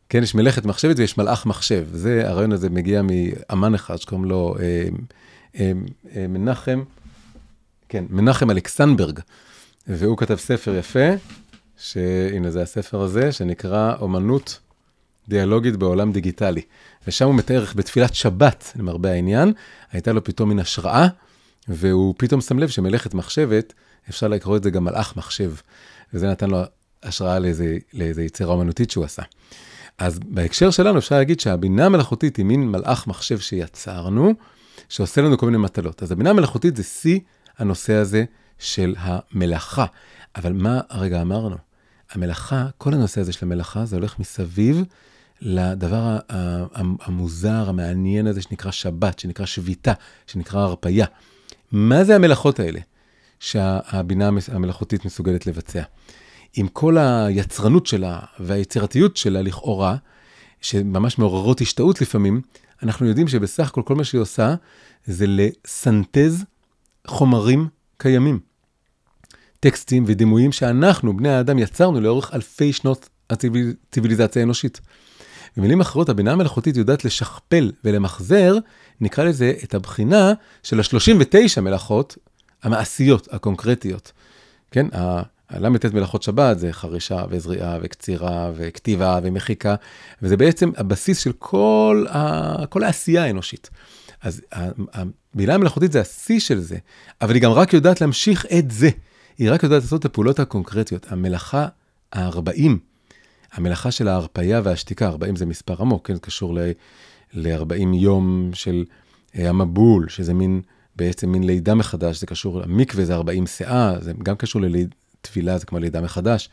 כן, 0.10 0.24
יש 0.24 0.36
מלאכת 0.36 0.66
מחשבת 0.66 1.00
ויש 1.00 1.18
מלאך 1.18 1.46
מחשב. 1.46 1.88
זה, 1.92 2.24
הרעיון 2.26 2.52
הזה 2.52 2.70
מגיע 2.70 3.02
מאמן 3.02 3.76
אחד 3.76 3.96
שקוראים 3.96 4.26
לו 4.26 4.56
אה, 4.60 4.88
אה, 5.60 5.72
אה, 6.16 6.28
מנחם, 6.28 6.84
כן, 7.90 8.06
מנחם 8.10 8.52
אלכסנברג. 8.52 9.20
והוא 9.88 10.18
כתב 10.18 10.36
ספר 10.36 10.76
יפה, 10.76 11.10
שהנה 11.78 12.52
זה 12.52 12.62
הספר 12.62 13.02
הזה, 13.02 13.32
שנקרא 13.32 13.96
אומנות 14.00 14.60
דיאלוגית 15.30 15.76
בעולם 15.76 16.12
דיגיטלי. 16.12 16.62
ושם 17.08 17.26
הוא 17.26 17.36
מתאר 17.36 17.62
איך 17.62 17.76
בתפילת 17.76 18.14
שבת, 18.14 18.74
למרבה 18.76 19.12
העניין, 19.12 19.54
הייתה 19.92 20.14
לו 20.14 20.24
פתאום 20.24 20.50
מין 20.50 20.60
השראה. 20.60 21.08
והוא 21.68 22.16
פתאום 22.18 22.42
שם 22.42 22.60
לב 22.60 22.70
שמלאכת 22.70 23.14
מחשבת, 23.14 23.74
אפשר 24.10 24.28
לקרוא 24.28 24.58
את 24.58 24.64
זה 24.64 24.70
גם 24.70 24.84
מלאך 24.84 25.18
מחשב, 25.18 25.54
וזה 26.14 26.28
נתן 26.28 26.50
לו 26.50 26.62
השראה 27.04 27.40
לאיזה, 27.40 27.78
לאיזה 27.94 28.24
יצירה 28.24 28.54
אומנותית 28.54 28.92
שהוא 28.92 29.06
עשה. 29.06 29.24
אז 29.98 30.20
בהקשר 30.20 30.72
שלנו 30.72 31.00
אפשר 31.00 31.16
להגיד 31.16 31.40
שהבינה 31.40 31.86
המלאכותית 31.86 32.38
היא 32.38 32.46
מין 32.46 32.72
מלאך 32.72 33.08
מחשב 33.08 33.40
שיצרנו, 33.40 34.34
שעושה 34.90 35.22
לנו 35.22 35.38
כל 35.38 35.46
מיני 35.46 35.58
מטלות. 35.58 36.04
אז 36.04 36.12
הבינה 36.12 36.30
המלאכותית 36.30 36.76
זה 36.76 36.84
שיא 36.84 37.20
הנושא 37.58 37.94
הזה 37.94 38.24
של 38.60 38.96
המלאכה. 38.98 39.86
אבל 40.36 40.54
מה 40.54 40.80
הרגע 40.90 41.22
אמרנו? 41.22 41.56
המלאכה, 42.12 42.68
כל 42.78 42.94
הנושא 42.94 43.22
הזה 43.22 43.34
של 43.34 43.46
המלאכה, 43.46 43.86
זה 43.86 43.96
הולך 43.96 44.20
מסביב 44.20 44.84
לדבר 45.42 46.18
המוזר, 47.02 47.70
המעניין 47.70 48.28
הזה 48.28 48.42
שנקרא 48.42 48.72
שבת, 48.72 49.20
שנקרא 49.20 49.46
שביתה, 49.46 49.94
שנקרא 50.28 50.60
הרפייה. 50.60 51.06
מה 51.72 52.04
זה 52.04 52.16
המלאכות 52.16 52.60
האלה 52.60 52.80
שהבינה 53.40 54.30
המלאכותית 54.54 55.06
מסוגלת 55.06 55.48
לבצע? 55.48 55.82
עם 56.54 56.68
כל 56.68 56.98
היצרנות 56.98 57.86
שלה 57.86 58.20
והיצירתיות 58.40 59.18
שלה 59.18 59.42
לכאורה, 59.42 59.96
שממש 60.62 61.20
מעוררות 61.20 61.62
השתאות 61.62 62.02
לפעמים, 62.02 62.42
אנחנו 62.84 63.06
יודעים 63.06 63.28
שבסך 63.28 63.68
הכל 63.68 63.82
כל 63.86 63.96
מה 63.96 64.04
שהיא 64.04 64.22
עושה 64.22 64.56
זה 65.06 65.26
לסנטז 65.28 66.44
חומרים 67.08 67.68
קיימים. 67.98 68.40
טקסטים 69.60 70.04
ודימויים 70.08 70.52
שאנחנו, 70.52 71.18
בני 71.18 71.30
האדם, 71.30 71.60
יצרנו 71.60 72.02
לאורך 72.02 72.34
אלפי 72.34 72.74
שנות 72.74 73.10
הציוויליזציה 73.30 74.42
האנושית. 74.42 74.82
במילים 75.58 75.82
אחרות, 75.82 76.10
הבינה 76.10 76.32
המלאכותית 76.32 76.78
יודעת 76.78 77.06
לשכפל 77.06 77.72
ולמחזר, 77.84 78.58
נקרא 79.02 79.24
לזה, 79.24 79.54
את 79.64 79.74
הבחינה 79.74 80.34
של 80.64 80.80
ה-39 80.80 81.62
מלאכות 81.62 82.18
המעשיות, 82.64 83.28
הקונקרטיות. 83.34 84.12
כן, 84.72 84.88
הל"ט 85.50 85.86
מלאכות 85.86 86.24
שבת 86.24 86.60
זה 86.60 86.74
חרישה 86.74 87.24
וזריעה 87.30 87.78
וקצירה 87.82 88.52
וכתיבה 88.56 89.20
ומחיקה, 89.24 89.76
וזה 90.22 90.38
בעצם 90.38 90.72
הבסיס 90.78 91.20
של 91.20 91.32
כל, 91.40 92.06
ה... 92.10 92.66
כל 92.70 92.84
העשייה 92.84 93.24
האנושית. 93.24 93.70
אז 94.22 94.42
הבינה 94.94 95.54
המלאכותית 95.54 95.92
זה 95.92 96.02
השיא 96.02 96.40
של 96.40 96.60
זה, 96.60 96.78
אבל 97.22 97.34
היא 97.34 97.42
גם 97.42 97.52
רק 97.52 97.74
יודעת 97.74 98.02
להמשיך 98.02 98.46
את 98.60 98.72
זה. 98.72 98.90
היא 99.38 99.52
רק 99.52 99.64
יודעת 99.64 99.82
לעשות 99.82 100.00
את 100.00 100.06
הפעולות 100.06 100.40
הקונקרטיות. 100.40 101.12
המלאכה 101.12 101.68
ה-40 102.14 102.70
המלאכה 103.54 103.92
של 103.92 104.08
ההרפייה 104.08 104.62
והשתיקה, 104.64 105.08
40 105.08 105.36
זה 105.36 105.46
מספר 105.46 105.76
עמוק, 105.80 106.08
כן, 106.08 106.18
קשור 106.18 106.58
ל-40 107.34 107.96
יום 107.96 108.50
של 108.54 108.86
אה, 109.36 109.50
המבול, 109.50 110.10
שזה 110.10 110.34
מין, 110.34 110.62
בעצם 110.96 111.30
מין 111.30 111.44
לידה 111.44 111.76
מחדש, 111.76 112.20
זה 112.20 112.26
קשור, 112.26 112.64
המקווה 112.64 113.06
זה 113.06 113.16
40 113.16 113.48
שאה, 113.48 113.96
זה 114.00 114.14
גם 114.24 114.36
קשור 114.36 114.62
לטבילה, 114.62 115.58
זה 115.58 115.66
כמו 115.66 115.80
לידה 115.80 116.02
מחדש. 116.02 116.50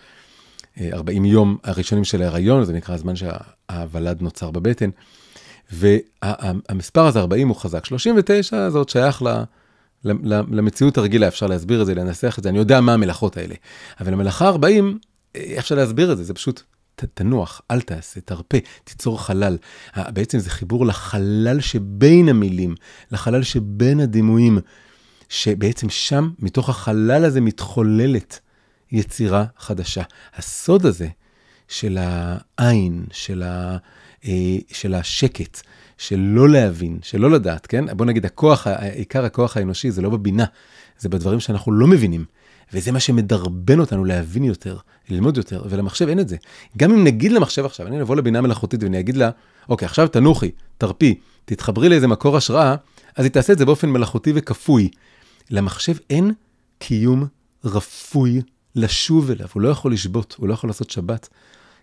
40 0.93 1.25
אה, 1.25 1.31
יום 1.31 1.57
הראשונים 1.65 2.05
של 2.05 2.23
ההיריון, 2.23 2.65
זה 2.65 2.73
נקרא 2.73 2.95
הזמן 2.95 3.15
שהוולד 3.17 4.23
נוצר 4.23 4.51
בבטן. 4.51 4.91
והמספר 5.73 7.07
הזה, 7.07 7.21
40, 7.21 7.49
הוא 7.49 7.57
חזק. 7.57 7.85
39 7.85 8.71
זה 8.71 8.79
עוד 8.79 8.89
שייך 8.89 9.23
ל... 9.23 9.29
למציאות 10.51 10.99
הרגילה, 10.99 11.29
אפשר 11.29 11.47
להסביר 11.47 11.83
את 11.83 11.87
זה, 11.87 11.95
לנסח 11.95 12.35
את 12.39 12.43
זה, 12.43 12.49
אני 12.49 12.59
יודע 12.59 12.81
מה 12.81 12.95
המלאכות 12.95 13.37
האלה. 13.37 13.55
אבל 14.01 14.13
המלאכה 14.13 14.49
40, 14.49 14.99
איך 15.35 15.59
אפשר 15.59 15.75
להסביר 15.75 16.13
את 16.13 16.17
זה? 16.17 16.25
זה 16.25 16.35
פשוט 16.35 16.63
תנוח, 17.15 17.61
אל 17.71 17.81
תעשה, 17.81 18.21
תרפה, 18.21 18.59
תיצור 18.85 19.23
חלל. 19.23 19.57
בעצם 19.97 20.39
זה 20.39 20.51
חיבור 20.51 20.87
לחלל 20.87 21.61
שבין 21.61 22.29
המילים, 22.29 22.75
לחלל 23.11 23.43
שבין 23.43 24.01
הדימויים, 24.01 24.59
שבעצם 25.29 25.91
שם, 25.91 26.31
מתוך 26.39 26.69
החלל 26.69 27.25
הזה 27.25 27.41
מתחוללת 27.41 28.41
יצירה 28.93 29.45
חדשה. 29.59 30.03
הסוד 30.35 30.87
הזה 30.87 31.09
של 31.69 31.99
העין, 32.01 33.05
של, 33.13 33.43
ה, 33.43 33.47
אה, 33.47 33.77
של 34.73 34.95
השקט, 34.95 35.61
של 35.99 36.19
לא 36.19 36.49
להבין, 36.49 36.99
של 37.03 37.21
לא 37.21 37.31
לדעת, 37.31 37.67
כן? 37.67 37.97
בוא 37.97 38.07
נגיד, 38.07 38.27
הכוח, 38.27 38.67
עיקר 38.67 39.25
הכוח 39.25 39.57
האנושי 39.57 39.91
זה 39.91 40.03
לא 40.03 40.11
בבינה, 40.11 40.45
זה 40.99 41.09
בדברים 41.09 41.41
שאנחנו 41.41 41.73
לא 41.73 41.87
מבינים. 41.87 42.25
וזה 42.73 42.93
מה 42.93 43.01
שמדרבן 43.01 43.81
אותנו 43.81 44.05
להבין 44.05 44.45
יותר, 44.45 44.77
ללמוד 45.11 45.37
יותר, 45.37 45.65
ולמחשב 45.71 46.09
אין 46.09 46.21
את 46.21 46.29
זה. 46.29 46.37
גם 46.77 46.93
אם 46.93 47.05
נגיד 47.05 47.33
למחשב 47.33 47.65
עכשיו, 47.65 47.87
אני 47.87 48.03
אבוא 48.03 48.17
לבינה 48.17 48.41
מלאכותית 48.41 48.83
ואני 48.83 49.01
אגיד 49.01 49.17
לה, 49.17 49.31
אוקיי, 49.69 49.87
עכשיו 49.87 50.09
תנוחי, 50.09 50.51
תרפי, 50.79 51.19
תתחברי 51.45 51.89
לאיזה 51.89 52.07
מקור 52.07 52.37
השראה, 52.37 52.75
אז 53.17 53.25
היא 53.25 53.33
תעשה 53.33 53.53
את 53.53 53.59
זה 53.59 53.65
באופן 53.65 53.89
מלאכותי 53.89 54.33
וכפוי. 54.35 54.89
למחשב 55.51 55.95
אין 56.11 56.33
קיום 56.79 57.27
רפוי 57.65 58.43
לשוב 58.77 59.31
אליו, 59.31 59.49
הוא 59.53 59.63
לא 59.63 59.69
יכול 59.69 59.93
לשבות, 59.93 60.37
הוא 60.39 60.49
לא 60.49 60.55
יכול 60.55 60.71
לעשות 60.71 60.91
שבת, 60.91 61.29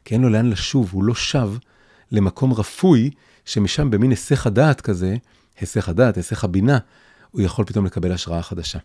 כי 0.05 0.13
אין 0.13 0.21
לו 0.21 0.29
לאן 0.29 0.49
לשוב, 0.49 0.89
הוא 0.91 1.03
לא 1.03 1.15
שב 1.15 1.49
למקום 2.11 2.53
רפוי, 2.53 3.09
שמשם 3.45 3.89
במין 3.89 4.09
היסח 4.09 4.47
הדעת 4.47 4.81
כזה, 4.81 5.15
היסח 5.59 5.89
הדעת, 5.89 6.15
היסח 6.17 6.43
הבינה, 6.43 6.77
הוא 7.31 7.41
יכול 7.41 7.65
פתאום 7.65 7.85
לקבל 7.85 8.11
השראה 8.11 8.41
חדשה. 8.41 8.79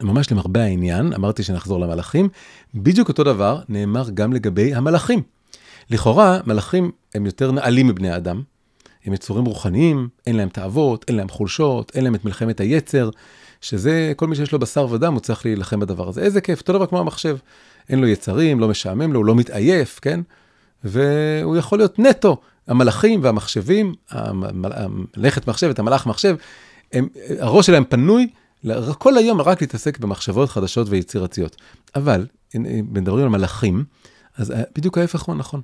ממש 0.00 0.32
למרבה 0.32 0.64
העניין, 0.64 1.12
אמרתי 1.12 1.42
שנחזור 1.42 1.80
למלאכים, 1.80 2.28
בדיוק 2.74 3.08
אותו 3.08 3.24
דבר 3.24 3.60
נאמר 3.68 4.10
גם 4.14 4.32
לגבי 4.32 4.74
המלאכים. 4.74 5.22
לכאורה, 5.90 6.40
מלאכים 6.46 6.90
הם 7.14 7.26
יותר 7.26 7.52
נעלים 7.52 7.86
מבני 7.86 8.16
אדם. 8.16 8.42
הם 9.04 9.12
יצורים 9.12 9.44
רוחניים, 9.44 10.08
אין 10.26 10.36
להם 10.36 10.48
תאוות, 10.48 11.04
אין 11.08 11.16
להם 11.16 11.28
חולשות, 11.28 11.92
אין 11.94 12.04
להם 12.04 12.14
את 12.14 12.24
מלחמת 12.24 12.60
היצר, 12.60 13.10
שזה 13.60 14.12
כל 14.16 14.26
מי 14.26 14.36
שיש 14.36 14.52
לו 14.52 14.58
בשר 14.58 14.86
ודם, 14.90 15.12
הוא 15.12 15.20
צריך 15.20 15.46
להילחם 15.46 15.80
בדבר 15.80 16.08
הזה. 16.08 16.20
איזה 16.20 16.40
כיף, 16.40 16.60
אותו 16.60 16.72
דבר 16.72 16.86
כמו 16.86 17.00
המחשב. 17.00 17.36
אין 17.88 18.00
לו 18.00 18.06
יצרים, 18.06 18.60
לא 18.60 18.68
משעמם 18.68 19.12
לו, 19.12 19.18
הוא 19.18 19.26
לא 19.26 19.34
מתעייף, 19.34 19.98
כן? 20.02 20.20
והוא 20.84 21.56
יכול 21.56 21.78
להיות 21.78 21.98
נטו. 21.98 22.40
המלאכים 22.66 23.20
והמחשבים, 23.22 23.94
המלאכת 24.10 25.48
מחשבת, 25.48 25.78
המלאך 25.78 26.06
מחשב, 26.06 26.36
הם, 26.92 27.08
הראש 27.38 27.66
שלהם 27.66 27.84
פנוי 27.84 28.28
כל 28.98 29.16
היום 29.16 29.40
רק 29.40 29.60
להתעסק 29.60 29.98
במחשבות 29.98 30.50
חדשות 30.50 30.86
ויצירתיות. 30.90 31.56
אבל, 31.96 32.26
מדברים 32.92 33.24
על 33.24 33.30
מלאכים, 33.30 33.84
אז 34.36 34.52
בדיוק 34.76 34.98
ההפך 34.98 35.22
הוא 35.22 35.34
נכון. 35.34 35.60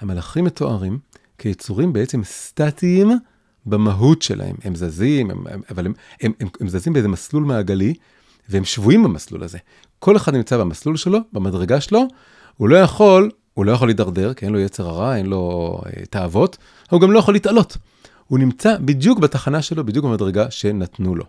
המלאכים 0.00 0.44
מתוארים 0.44 0.98
כיצורים 1.38 1.92
בעצם 1.92 2.24
סטטיים 2.24 3.10
במהות 3.66 4.22
שלהם. 4.22 4.56
הם 4.64 4.74
זזים, 4.74 5.30
הם, 5.30 5.44
אבל 5.70 5.86
הם, 5.86 5.92
הם, 6.20 6.32
הם, 6.40 6.48
הם 6.60 6.68
זזים 6.68 6.92
באיזה 6.92 7.08
מסלול 7.08 7.44
מעגלי, 7.44 7.94
והם 8.48 8.64
שבויים 8.64 9.02
במסלול 9.02 9.42
הזה. 9.42 9.58
כל 9.98 10.16
אחד 10.16 10.34
נמצא 10.34 10.56
במסלול 10.56 10.96
שלו, 10.96 11.18
במדרגה 11.32 11.80
שלו, 11.80 12.06
הוא 12.56 12.68
לא 12.68 12.76
יכול, 12.76 13.30
הוא 13.54 13.64
לא 13.64 13.72
יכול 13.72 13.88
להידרדר, 13.88 14.34
כי 14.34 14.44
אין 14.44 14.52
לו 14.52 14.60
יצר 14.60 14.88
הרע, 14.88 15.16
אין 15.16 15.26
לו 15.26 15.78
אה, 15.86 16.06
תאוות, 16.10 16.56
הוא 16.90 17.00
גם 17.00 17.12
לא 17.12 17.18
יכול 17.18 17.34
להתעלות. 17.34 17.76
הוא 18.26 18.38
נמצא 18.38 18.76
בדיוק 18.84 19.18
בתחנה 19.18 19.62
שלו, 19.62 19.86
בדיוק 19.86 20.04
במדרגה 20.04 20.50
שנתנו 20.50 21.14
לו. 21.14 21.24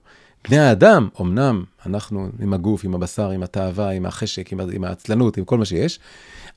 בני 0.47 0.59
האדם, 0.59 1.07
אמנם 1.21 1.63
אנחנו 1.85 2.29
עם 2.39 2.53
הגוף, 2.53 2.85
עם 2.85 2.95
הבשר, 2.95 3.29
עם 3.29 3.43
התאווה, 3.43 3.89
עם 3.89 4.05
החשק, 4.05 4.53
עם, 4.53 4.59
עם 4.73 4.83
העצלנות, 4.83 5.37
עם 5.37 5.45
כל 5.45 5.57
מה 5.57 5.65
שיש, 5.65 5.99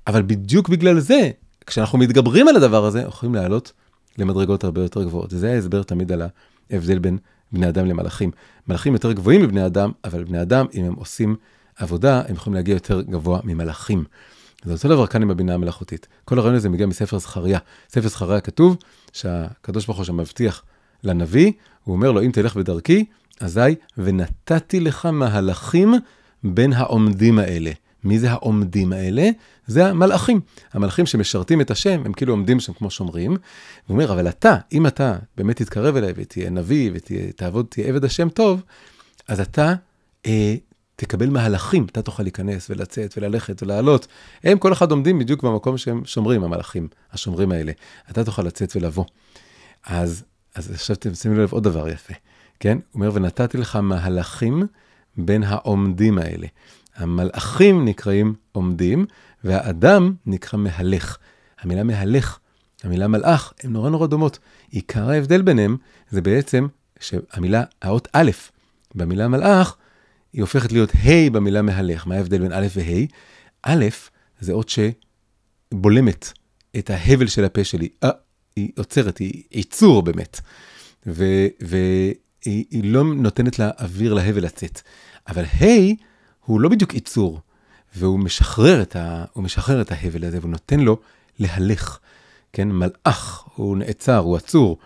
אבל 0.06 0.22
בדיוק 0.22 0.68
בגלל 0.68 1.00
זה, 1.00 1.30
כשאנחנו 1.66 1.98
מתגברים 1.98 2.48
על 2.48 2.56
הדבר 2.56 2.84
הזה, 2.84 3.00
יכולים 3.00 3.34
לעלות 3.34 3.72
למדרגות 4.18 4.64
הרבה 4.64 4.82
יותר 4.82 5.04
גבוהות. 5.04 5.32
וזה 5.32 5.52
ההסבר 5.52 5.82
תמיד 5.82 6.12
על 6.12 6.22
ההבדל 6.70 6.98
בין 6.98 7.18
בני 7.52 7.68
אדם 7.68 7.86
למלאכים. 7.86 8.30
מלאכים 8.68 8.92
יותר 8.92 9.12
גבוהים 9.12 9.42
מבני 9.42 9.66
אדם, 9.66 9.92
אבל 10.04 10.24
בני 10.24 10.42
אדם, 10.42 10.66
אם 10.74 10.84
הם 10.84 10.94
עושים 10.94 11.36
עבודה, 11.76 12.22
הם 12.28 12.34
יכולים 12.34 12.54
להגיע 12.54 12.74
יותר 12.74 13.02
גבוה 13.02 13.40
ממלאכים. 13.44 14.04
זה 14.66 14.72
אותו 14.72 14.88
דבר 14.88 15.06
כאן 15.06 15.22
עם 15.22 15.30
הבינה 15.30 15.54
המלאכותית. 15.54 16.06
כל 16.24 16.38
הרעיון 16.38 16.54
הזה 16.54 16.68
מגיע 16.68 16.86
מספר 16.86 17.18
זכריה. 17.18 17.58
ספר 17.88 18.08
זכריה 18.08 18.40
כתוב 18.40 18.76
שהקדוש 19.12 19.86
ברוך 19.86 19.98
הוא 19.98 20.04
שם 20.04 20.16
מבטיח 20.16 20.62
לנביא, 21.04 21.52
הוא 21.84 21.96
אומר 21.96 22.12
לו, 22.12 22.22
אם 22.22 22.30
תלך 22.30 22.56
בדרכי, 22.56 23.04
אזי, 23.40 23.60
ונתתי 23.98 24.80
לך 24.80 25.06
מהלכים 25.06 25.94
בין 26.44 26.72
העומדים 26.72 27.38
האלה. 27.38 27.70
מי 28.04 28.18
זה 28.18 28.30
העומדים 28.30 28.92
האלה? 28.92 29.30
זה 29.66 29.86
המלאכים. 29.86 30.40
המלאכים 30.72 31.06
שמשרתים 31.06 31.60
את 31.60 31.70
השם, 31.70 32.02
הם 32.04 32.12
כאילו 32.12 32.32
עומדים 32.32 32.60
שם 32.60 32.72
כמו 32.72 32.90
שומרים. 32.90 33.30
הוא 33.30 33.38
אומר, 33.88 34.12
אבל 34.12 34.28
אתה, 34.28 34.56
אם 34.72 34.86
אתה 34.86 35.16
באמת 35.36 35.56
תתקרב 35.56 35.96
אליי 35.96 36.12
ותהיה 36.16 36.50
נביא 36.50 36.90
ותעבוד, 36.94 37.66
תהיה 37.68 37.88
עבד 37.88 38.04
השם 38.04 38.28
טוב, 38.28 38.62
אז 39.28 39.40
אתה 39.40 39.74
אה, 40.26 40.54
תקבל 40.96 41.30
מהלכים, 41.30 41.84
אתה 41.84 42.02
תוכל 42.02 42.22
להיכנס 42.22 42.70
ולצאת 42.70 43.14
וללכת 43.16 43.62
ולעלות. 43.62 44.06
הם 44.44 44.58
כל 44.58 44.72
אחד 44.72 44.90
עומדים 44.90 45.18
בדיוק 45.18 45.42
במקום 45.42 45.78
שהם 45.78 46.04
שומרים, 46.04 46.44
המלאכים, 46.44 46.88
השומרים 47.12 47.52
האלה. 47.52 47.72
אתה 48.10 48.24
תוכל 48.24 48.42
לצאת 48.42 48.76
ולבוא. 48.76 49.04
אז, 49.86 50.24
אז 50.54 50.70
עכשיו 50.70 50.96
שימו 51.14 51.34
לב 51.34 51.52
עוד 51.52 51.64
דבר 51.64 51.88
יפה, 51.88 52.14
כן? 52.60 52.78
הוא 52.92 53.00
אומר, 53.00 53.10
ונתתי 53.14 53.58
לך 53.58 53.76
מהלכים 53.76 54.62
בין 55.16 55.42
העומדים 55.42 56.18
האלה. 56.18 56.46
המלאכים 56.96 57.84
נקראים 57.84 58.34
עומדים, 58.52 59.06
והאדם 59.44 60.14
נקרא 60.26 60.58
מהלך. 60.58 61.16
המילה 61.60 61.82
מהלך, 61.82 62.38
המילה 62.84 63.08
מלאך, 63.08 63.52
הן 63.62 63.72
נורא 63.72 63.90
נורא 63.90 64.06
דומות. 64.06 64.38
עיקר 64.70 65.10
ההבדל 65.10 65.42
ביניהם 65.42 65.76
זה 66.10 66.22
בעצם 66.22 66.66
שהמילה, 67.00 67.62
האות 67.82 68.08
א' 68.12 68.30
במילה 68.94 69.28
מלאך, 69.28 69.76
היא 70.36 70.42
הופכת 70.42 70.72
להיות 70.72 70.90
ה' 70.94 71.30
במילה 71.32 71.62
מהלך. 71.62 72.06
מה 72.06 72.14
ההבדל 72.14 72.38
בין 72.38 72.52
א' 72.52 72.66
וה'? 72.76 73.06
א', 73.62 73.84
זה 74.40 74.52
אות 74.52 74.68
שבולמת 74.68 76.32
את 76.78 76.90
ההבל 76.90 77.26
של 77.26 77.44
הפה 77.44 77.64
שלי. 77.64 77.88
אה, 78.04 78.10
היא 78.56 78.72
עוצרת, 78.76 79.18
היא 79.18 79.42
עיצור 79.50 80.02
באמת. 80.02 80.40
והיא 81.06 82.14
לא 82.84 83.04
נותנת 83.04 83.58
לאוויר 83.58 84.14
להבל 84.14 84.44
לצאת. 84.44 84.80
אבל 85.28 85.44
ה' 85.44 85.94
הוא 86.44 86.60
לא 86.60 86.68
בדיוק 86.68 86.94
עיצור, 86.94 87.40
והוא 87.94 88.18
משחרר 88.18 88.82
את, 88.82 88.96
ה, 88.96 89.24
משחרר 89.36 89.80
את 89.80 89.92
ההבל 89.92 90.24
הזה, 90.24 90.38
והוא 90.38 90.50
נותן 90.50 90.80
לו 90.80 90.98
להלך. 91.38 91.98
כן, 92.52 92.68
מלאך, 92.68 93.44
הוא 93.54 93.76
נעצר, 93.76 94.18
הוא 94.18 94.36
עצור, 94.36 94.78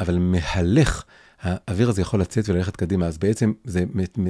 אבל 0.00 0.18
מהלך, 0.18 1.04
האוויר 1.44 1.88
הזה 1.88 2.02
יכול 2.02 2.20
לצאת 2.20 2.48
וללכת 2.48 2.76
קדימה. 2.76 3.06
אז 3.06 3.18
בעצם 3.18 3.52
זה 3.64 3.84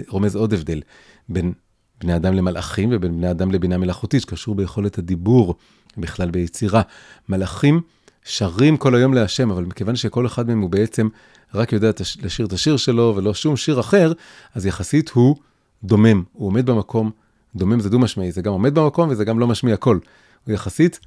רומז 0.09 0.37
עוד 0.37 0.53
הבדל 0.55 0.81
בין 1.29 1.53
בני 2.01 2.17
אדם 2.17 2.35
למלאכים 2.35 2.89
ובין 2.93 3.17
בני 3.17 3.31
אדם 3.31 3.51
לבינה 3.51 3.79
מלאכותית, 3.79 4.23
שקשור 4.23 4.55
ביכולת 4.55 4.99
הדיבור, 4.99 5.55
בכלל 5.97 6.31
ביצירה. 6.31 6.83
מלאכים 7.29 7.81
שרים 8.25 8.77
כל 8.77 8.95
היום 8.95 9.15
להשם, 9.15 9.51
אבל 9.51 9.65
מכיוון 9.65 9.97
שכל 9.97 10.27
אחד 10.27 10.47
מהם 10.47 10.61
הוא 10.61 10.71
בעצם 10.71 11.09
רק 11.55 11.73
יודע 11.73 11.91
לשיר 12.23 12.47
את 12.47 12.53
השיר 12.53 12.77
שלו 12.77 13.13
ולא 13.17 13.35
שום 13.35 13.57
שיר 13.57 13.81
אחר, 13.81 14.13
אז 14.55 14.67
יחסית 14.67 15.09
הוא 15.11 15.37
דומם, 15.85 16.23
הוא 16.33 16.47
עומד 16.47 16.67
במקום, 16.67 17.11
דומם 17.57 17.81
זה 17.81 17.91
דו-משמעי, 17.91 18.33
זה 18.33 18.43
גם 18.43 18.53
עומד 18.53 18.75
במקום 18.75 19.09
וזה 19.09 19.25
גם 19.25 19.39
לא 19.39 19.47
משמיע 19.47 19.77
קול. 19.77 20.01
הוא 20.47 20.55
יחסית, 20.55 21.01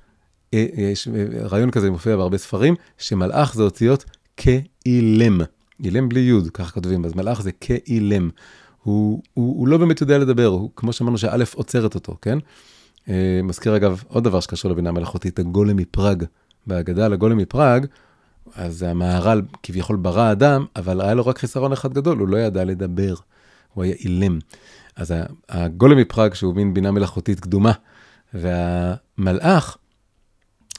אה, 0.53 0.65
יש 0.77 1.07
רעיון 1.41 1.71
כזה 1.71 1.91
מופיע 1.91 2.15
בהרבה 2.15 2.37
ספרים, 2.37 2.75
שמלאך 2.97 3.55
זה 3.55 3.63
אותיות 3.63 4.05
כאילם. 4.37 5.41
אילם 5.83 6.09
בלי 6.09 6.19
יוד, 6.19 6.49
ככה 6.49 6.71
כותבים, 6.71 7.05
אז 7.05 7.15
מלאך 7.15 7.41
זה 7.41 7.51
כאילם. 7.51 8.29
הוא, 8.83 9.21
הוא, 9.33 9.59
הוא 9.59 9.67
לא 9.67 9.77
באמת 9.77 10.01
יודע 10.01 10.17
לדבר, 10.17 10.45
הוא, 10.45 10.69
כמו 10.75 10.93
שאמרנו 10.93 11.17
שא' 11.17 11.43
עוצרת 11.53 11.95
אותו, 11.95 12.17
כן? 12.21 12.37
אה, 13.09 13.39
מזכיר 13.43 13.75
אגב 13.75 14.03
עוד 14.07 14.23
דבר 14.23 14.39
שקשור 14.39 14.71
לבינה 14.71 14.91
מלאכותית, 14.91 15.39
הגולם 15.39 15.75
מפראג. 15.75 16.23
בהגדה 16.67 17.07
לגולם 17.07 17.37
מפראג, 17.37 17.85
אז 18.55 18.83
המהר"ל 18.83 19.41
כביכול 19.63 19.95
ברא 19.95 20.31
אדם, 20.31 20.65
אבל 20.75 21.01
היה 21.01 21.13
לו 21.13 21.25
רק 21.25 21.37
חיסרון 21.37 21.71
אחד 21.71 21.93
גדול, 21.93 22.17
הוא 22.17 22.27
לא 22.27 22.37
ידע 22.37 22.63
לדבר. 22.63 23.13
הוא 23.73 23.83
היה 23.83 23.93
אילם. 23.93 24.39
אז 24.95 25.13
הגולם 25.49 25.97
מפראג, 25.97 26.33
שהוא 26.33 26.55
מין 26.55 26.73
בינה 26.73 26.91
מלאכותית 26.91 27.39
קדומה, 27.39 27.71
והמלאך, 28.33 29.77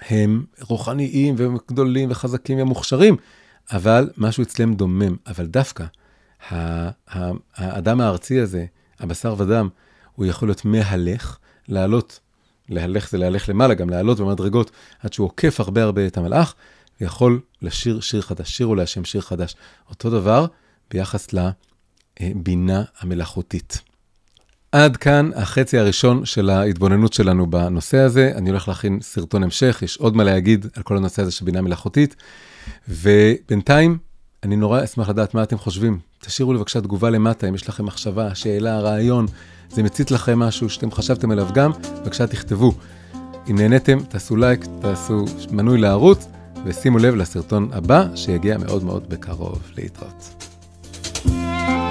הם 0.08 0.44
רוחניים 0.60 1.34
והם 1.38 1.56
גדולים 1.68 2.10
וחזקים 2.10 2.58
ומוכשרים, 2.60 3.16
אבל 3.72 4.10
משהו 4.16 4.42
אצלם 4.42 4.74
דומם. 4.74 5.16
אבל 5.26 5.46
דווקא 5.46 5.84
האדם 7.56 8.00
הארצי 8.00 8.40
הזה, 8.40 8.66
הבשר 9.00 9.34
ודם, 9.38 9.68
הוא 10.14 10.26
יכול 10.26 10.48
להיות 10.48 10.64
מהלך, 10.64 11.38
לעלות, 11.68 12.20
להלך 12.68 13.10
זה 13.10 13.18
להלך 13.18 13.48
למעלה, 13.48 13.74
גם 13.74 13.90
לעלות 13.90 14.20
במדרגות, 14.20 14.70
עד 15.02 15.12
שהוא 15.12 15.24
עוקף 15.24 15.60
הרבה 15.60 15.82
הרבה 15.82 16.06
את 16.06 16.16
המלאך, 16.16 16.54
ויכול 17.00 17.40
לשיר 17.62 18.00
שיר 18.00 18.20
חדש, 18.20 18.50
שירו 18.50 18.74
להשם 18.74 19.04
שיר 19.04 19.20
חדש. 19.20 19.56
אותו 19.90 20.10
דבר 20.10 20.46
ביחס 20.90 21.32
ל... 21.32 21.48
בינה 22.34 22.82
המלאכותית. 23.00 23.80
עד 24.72 24.96
כאן 24.96 25.30
החצי 25.34 25.78
הראשון 25.78 26.24
של 26.24 26.50
ההתבוננות 26.50 27.12
שלנו 27.12 27.50
בנושא 27.50 27.98
הזה. 27.98 28.32
אני 28.34 28.50
הולך 28.50 28.68
להכין 28.68 28.98
סרטון 29.02 29.42
המשך, 29.42 29.78
יש 29.82 29.96
עוד 29.96 30.16
מה 30.16 30.24
להגיד 30.24 30.66
על 30.76 30.82
כל 30.82 30.96
הנושא 30.96 31.22
הזה 31.22 31.32
של 31.32 31.44
בינה 31.44 31.60
מלאכותית. 31.60 32.16
ובינתיים, 32.88 33.98
אני 34.42 34.56
נורא 34.56 34.84
אשמח 34.84 35.08
לדעת 35.08 35.34
מה 35.34 35.42
אתם 35.42 35.58
חושבים. 35.58 35.98
תשאירו 36.20 36.52
לי 36.52 36.58
בבקשה 36.58 36.80
תגובה 36.80 37.10
למטה, 37.10 37.48
אם 37.48 37.54
יש 37.54 37.68
לכם 37.68 37.84
מחשבה, 37.86 38.34
שאלה, 38.34 38.80
רעיון, 38.80 39.26
זה 39.70 39.82
מצית 39.82 40.10
לכם 40.10 40.38
משהו 40.38 40.70
שאתם 40.70 40.90
חשבתם 40.90 41.30
עליו 41.30 41.48
גם, 41.54 41.70
בבקשה 42.02 42.26
תכתבו. 42.26 42.72
אם 43.50 43.56
נהניתם, 43.56 43.98
תעשו 44.00 44.36
לייק, 44.36 44.64
תעשו 44.80 45.24
מנוי 45.50 45.78
לערוץ, 45.78 46.26
ושימו 46.64 46.98
לב 46.98 47.14
לסרטון 47.14 47.68
הבא, 47.72 48.06
שיגיע 48.14 48.58
מאוד 48.58 48.84
מאוד 48.84 49.08
בקרוב. 49.08 49.62
להתראות. 49.76 50.44
thank 51.24 51.70
you 51.70 51.87